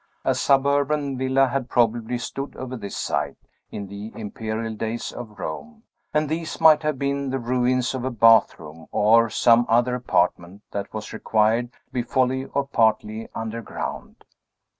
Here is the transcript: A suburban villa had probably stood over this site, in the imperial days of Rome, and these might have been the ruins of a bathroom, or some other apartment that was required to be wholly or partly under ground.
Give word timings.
A 0.25 0.33
suburban 0.33 1.15
villa 1.15 1.45
had 1.45 1.69
probably 1.69 2.17
stood 2.17 2.55
over 2.55 2.75
this 2.75 2.97
site, 2.97 3.37
in 3.69 3.85
the 3.85 4.11
imperial 4.19 4.73
days 4.73 5.11
of 5.11 5.37
Rome, 5.37 5.83
and 6.11 6.27
these 6.27 6.59
might 6.59 6.81
have 6.81 6.97
been 6.97 7.29
the 7.29 7.37
ruins 7.37 7.93
of 7.93 8.03
a 8.03 8.09
bathroom, 8.09 8.87
or 8.91 9.29
some 9.29 9.63
other 9.69 9.93
apartment 9.93 10.63
that 10.71 10.91
was 10.91 11.13
required 11.13 11.71
to 11.73 11.77
be 11.93 12.01
wholly 12.01 12.45
or 12.45 12.65
partly 12.65 13.29
under 13.35 13.61
ground. 13.61 14.25